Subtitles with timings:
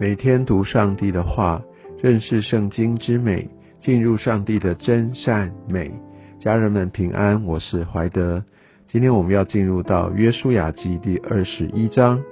[0.00, 1.60] 每天读上帝的话，
[2.00, 3.48] 认识圣经之美，
[3.80, 5.90] 进入上帝的真善美。
[6.38, 8.44] 家人们平安，我是怀德。
[8.86, 12.22] 今天我们要进入到约书亚记第二十一章，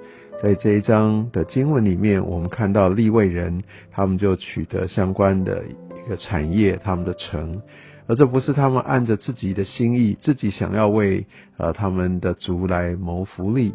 [0.41, 7.61] 在这一章的经文里面，我们看到立位人他们就取得相关的一个产业，他们的城，
[8.07, 11.27] 而这不是他们按着自己的心意，自己想要为
[11.57, 13.75] 呃他们的族来谋福利，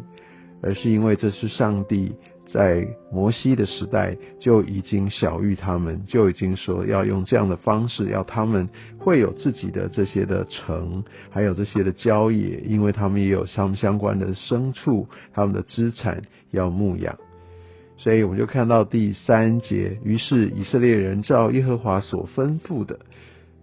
[0.62, 2.14] 而是因为这是上帝。
[2.52, 16.20] 在摩西的时代就已经小谕他们，就已经说要用这样的方式，要他们会有自己的这些的城，还有这些的郊野，因为他们也有相相关的牲畜，他们的资产
[16.50, 17.16] 要牧养。
[17.96, 22.98] 所以我们就看到第三节，于是以色列人照耶和华所吩咐的，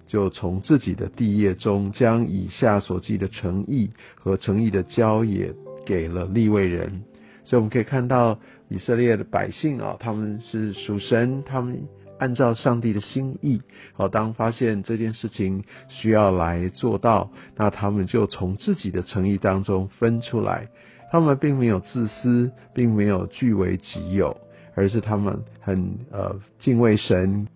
[0.07, 5.54] 就从自己的地业中将以下所记的诚意和诚意的郊野
[5.85, 7.04] 给了立位人。
[7.43, 8.40] 所以我们可以看到。
[8.70, 11.87] 以色列的百姓啊，他们是属神，他们
[12.20, 13.61] 按照上帝的心意，
[13.93, 20.67] 好，当发现这件事情需要来做到，那他们就从自己的诚意当中分出来，
[21.11, 24.37] 他们并没有自私，并没有据为己有，
[24.76, 27.48] 而是他们很呃敬畏神，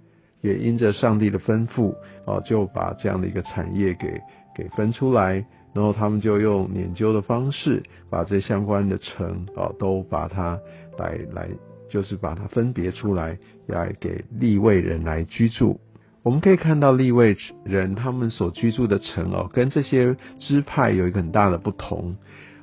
[0.41, 1.93] 也因着上帝的吩咐，
[2.25, 4.19] 哦，就把这样的一个产业给
[4.55, 5.45] 给分出来。
[5.73, 10.59] 然后他们就用研究的方式，把这相关的城啊，都把它
[10.97, 11.49] 来来，
[11.89, 15.79] 就是把它分别出来，来给立位人来居住。
[16.23, 22.15] 我们可以看到立位人他们所居住的城哦，跟这些支派有一个很大的不同。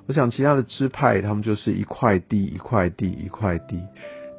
[0.07, 3.81] 我想其他的支派，他们就是一块地一块地一块地，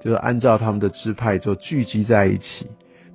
[0.04, 2.68] 就是按照他们的支派就聚集在一起。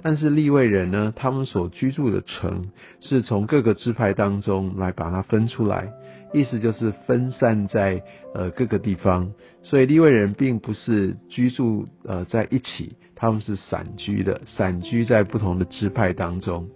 [0.02, 5.92] 但是立位人呢，他们所居住的城是从各个支派当中来把它分出来，
[6.39, 8.03] 意思就是分散在
[8.34, 16.69] 呃各个地方，所以立位人并不是居住呃在一起，他们是散居的，散居在不同的支派当中。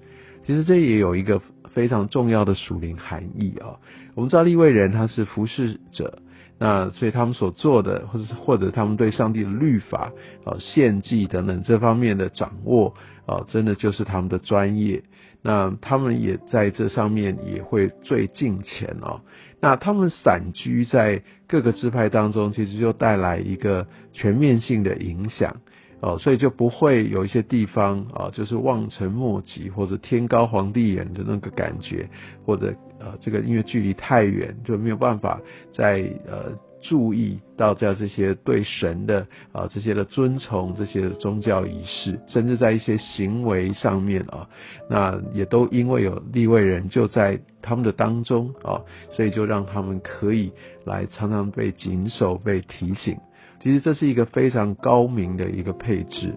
[0.46, 1.40] 其实这也有一个
[1.74, 3.76] 非常重要的属灵含义啊。
[4.14, 6.22] 我们知道立位人他是服侍者。
[6.62, 10.12] 那所以他们所做的，或者是或者他们对上帝的律法、
[10.44, 15.02] 啊献祭等等这方面的掌握，啊，真的就是他们的专业。
[15.40, 19.22] 那他们也在这上面也会最近前哦。
[19.60, 25.56] 那他们散居在各个支派当中，其实就带来一个全面性的影响。
[26.02, 32.08] 哦，所以就不会有一些地方啊，就是望尘莫及，或者天高皇帝远的那个感觉，
[32.46, 35.38] 或者呃，这个因为距离太远，就没有办法
[35.74, 44.48] 在呃注意到在这些对神的啊这些的尊崇，这些的宗教仪式，甚至在一些行为上面啊，
[44.88, 48.80] 那也都因为有立位人就在他们的当中啊，
[49.12, 50.52] 所以就让他们可以
[50.84, 53.16] 来常常被谨守、被提醒。
[53.62, 56.34] 其实这是一个非常高明的一个配置，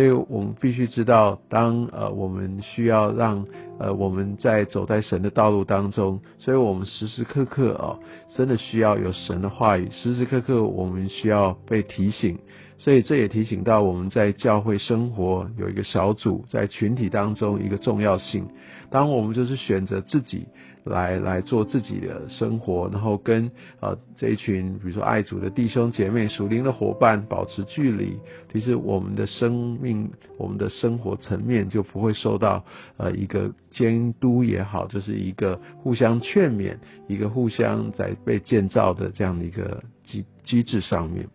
[0.00, 3.44] 所以我们必须知道，当呃我们需要让
[3.78, 7.98] 呃我们在走在神的道路当中，所以我们时时刻刻啊，
[8.34, 12.38] 真的需要有神的话语，时时刻刻我们需要被提醒，
[12.78, 18.48] 所以这也提醒到我们在教会生活有一个小组在群体当中一个重要性。
[18.90, 20.46] 当我们就是选择自己。
[20.84, 28.16] 来来做自己的生活，然后跟呃这一群比如说爱主的弟兄姐妹、属灵的伙伴保持距离，
[28.52, 32.64] 其实我们的生命、我们的生活层面就不会受到
[32.96, 36.76] 呃一个监督也好，就是一个互相劝勉、
[37.08, 41.28] 一个互相在被建造的这样的一个机机制上面。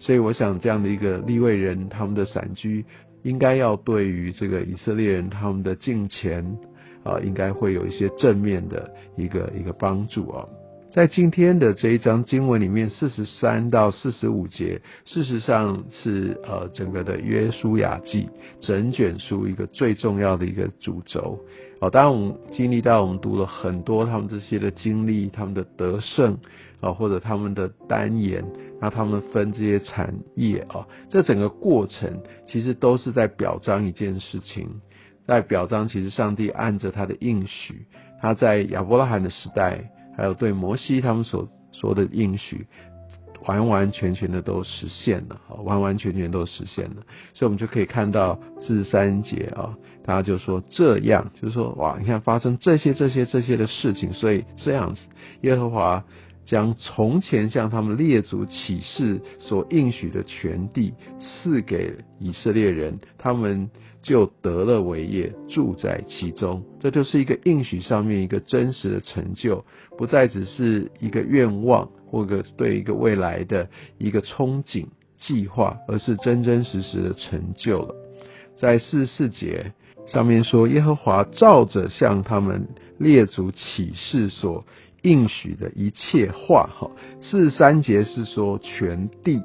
[0.00, 2.84] 所以我想这样的一个立位人他们的散居，
[3.22, 6.58] 应该要对于这个以色列人他们的敬虔。
[7.04, 10.46] 啊，应该会有一些正面的一个一个帮助啊。
[10.90, 18.28] 在今天的这一章经文里面，四十三到四十五节，事实上是呃整个的约书亚记
[18.60, 21.38] 整卷书一个最重要的一个主轴。
[21.80, 26.38] 哦，当然我们经历到，我们读了很多他们这些的经历，他们的得胜
[26.80, 28.42] 啊，或者他们的单言，
[28.80, 34.66] 那他们分这些产业啊，这整个过程其实都是在表彰一件事情。
[35.28, 37.86] 在表彰，其实上帝按着他的应许，
[38.22, 42.66] 他在亚伯拉罕的时代，还有对摩西他们所说的应许，
[43.44, 47.02] 完完全全的都实现了，完完全全都实现了。
[47.34, 55.02] 所以，我们就可以看到四十三节啊，大家就说这样，就是说哇，你看发生这些这些这些的事情，所以这样子，
[55.42, 56.02] 耶和华
[56.48, 63.70] 将从前向他们列祖启示所应许的全地赐给以色列人，他们。
[64.00, 69.64] 就得了为业，住在其中，这就是一个应许上面一个真实的成就，
[69.98, 73.68] 不再只是一个愿望或者对一个未来的
[73.98, 74.86] 一个憧憬，
[75.18, 77.94] 计划，而是真真实实的成就了。
[78.56, 79.72] 在四十四节
[80.06, 82.68] 上面说，耶和华照着向他们
[82.98, 84.64] 列祖启示所
[85.02, 86.90] 应许的一切话，哈，
[87.20, 89.42] 四十三节是说全地，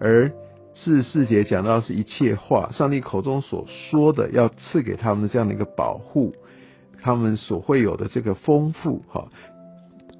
[0.00, 0.30] 而
[0.74, 6.34] 四十四节讲到是一切话，上帝口中所说的要赐给他们的这样的一个保护，
[7.00, 9.28] 他们所会有的这个丰富，哈，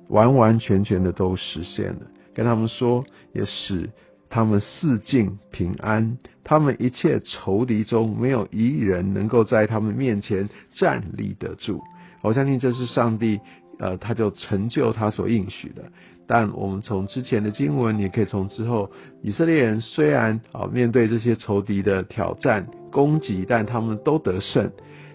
[0.09, 2.01] 完完全全的都实现了。
[2.35, 3.91] 跟他们说，也使
[4.31, 11.81] 他们四境平安，他们一切仇敌中没有一人能够在他们面前站立得住。
[12.23, 13.41] 我相信这是上帝，
[13.79, 15.83] 呃，他就成就他所应许的。
[16.27, 18.91] 但我们从之前的经文，也可以从之后，
[19.23, 24.71] 以色列人虽然啊面对这些仇敌的挑战攻击，但他们都得胜。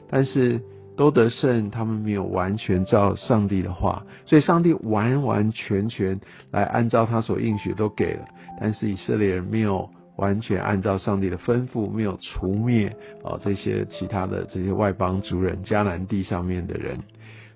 [0.10, 0.62] 但是
[0.95, 6.19] 都得胜，他们没有完全照上帝的话，所以上帝完完全全
[6.51, 8.25] 来按照他所应许都给了，
[8.62, 17.00] 但是以色列人没有完全按照上帝的吩咐，没有除灭啊这些其他的这些外邦族人迦南地上面的人，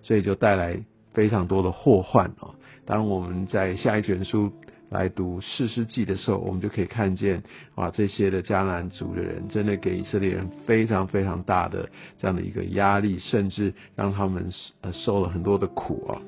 [0.01, 0.79] 所以就带来
[1.17, 2.53] 非常多的祸患啊。
[2.85, 4.53] 当我们在下一卷书。
[4.89, 7.43] 来读四世纪的时候，我们就可以看见，
[7.75, 14.49] 哇，这些的迦南族的人真的给以色列人非常非常大的这样的一个压力，甚至让他们
[14.79, 16.21] 呃受了很多的苦啊。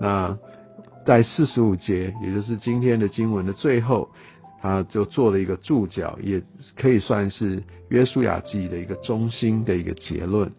[0.00, 0.38] 那
[1.06, 4.10] 在四十五节，也就是今天的经文的最后，
[4.60, 6.42] 他就做了一个注脚，也
[6.74, 10.50] 可以算是约书亚记的一个中心的一个结论，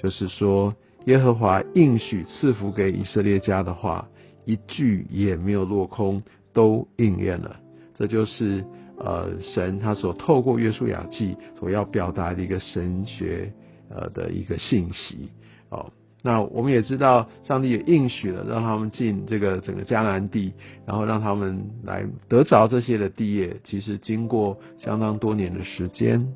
[0.00, 0.72] 就是说
[1.06, 4.08] 耶和华应许赐福给以色列家的话，
[4.44, 6.22] 一句也没有落空。
[6.52, 7.60] 都应验了，
[7.94, 8.64] 这就是
[8.98, 13.52] 呃神他所透过约书亚记所要表达的一个神学
[13.88, 15.30] 呃的一个信息
[15.68, 15.92] 哦。
[16.24, 20.52] 那我们也知道，上帝也应许了让他们进这个整个迦南地，
[20.84, 23.60] 然后让他们来得着这些的地业。
[23.62, 26.34] 其实经过相当多年的时间，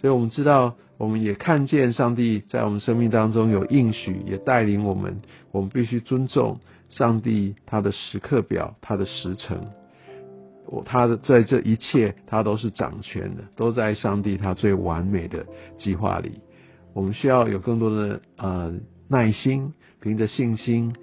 [0.00, 5.20] 所以我们知道，我们也看见上帝在我们生命当中有应许，也带领我们，
[5.52, 6.58] 我们必须尊重。
[6.88, 9.60] 上帝他的时刻表，他的时辰，
[10.66, 15.44] 我他的在这一切，他都是掌权的，都在上帝他最完美的
[15.76, 16.40] 计划里。
[16.94, 18.72] 我们需要有更多的呃
[19.06, 20.94] 耐心，凭着信心，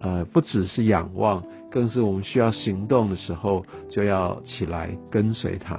[0.00, 5.78] 呃不只是仰望，更是我们需要行动的时候，就要起来跟随他。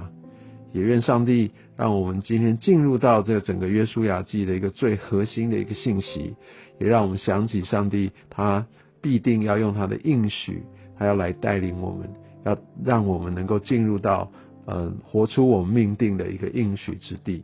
[0.74, 6.36] 也愿上帝让我们今天进入到这个整个约书亚记的一个最核心的一个信息，
[6.80, 8.66] 也让我们想起上帝他。
[9.04, 10.62] 必定要用他的应许，
[10.96, 12.08] 他要来带领我们，
[12.46, 14.32] 要让我们能够进入到，
[14.68, 17.44] 呃，活出我们命定的一个应许之地。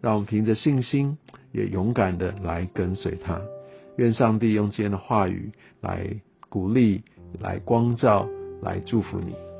[0.00, 1.18] 让我们凭着信心，
[1.50, 3.40] 也勇敢的来跟随他。
[3.96, 6.06] 愿上帝用今天的话语来
[6.48, 7.02] 鼓励、
[7.40, 8.28] 来光照、
[8.62, 9.51] 来祝福你。